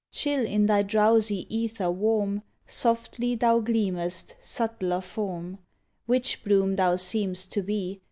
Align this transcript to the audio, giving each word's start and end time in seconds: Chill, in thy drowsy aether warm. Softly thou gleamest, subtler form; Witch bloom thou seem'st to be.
Chill, 0.11 0.43
in 0.43 0.65
thy 0.65 0.81
drowsy 0.81 1.45
aether 1.51 1.91
warm. 1.91 2.41
Softly 2.65 3.35
thou 3.35 3.59
gleamest, 3.59 4.33
subtler 4.39 4.99
form; 5.01 5.59
Witch 6.07 6.43
bloom 6.43 6.75
thou 6.75 6.95
seem'st 6.95 7.51
to 7.51 7.61
be. 7.61 7.99